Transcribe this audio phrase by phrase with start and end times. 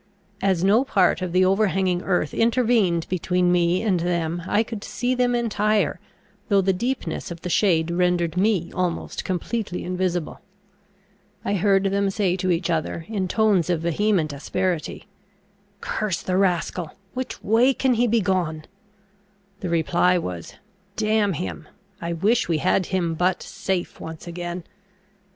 [0.41, 5.13] As no part of the overhanging earth intervened between me and them, I could see
[5.13, 5.99] them entire,
[6.49, 10.41] though the deepness of the shade rendered me almost completely invisible.
[11.45, 15.05] I heard them say to each other, in tones of vehement asperity,
[15.81, 16.93] "Curse the rascal!
[17.13, 18.63] which way can he be gone?"
[19.59, 20.55] The reply was,
[20.95, 21.67] "Damn him!
[22.01, 24.63] I wish we had him but safe once again!"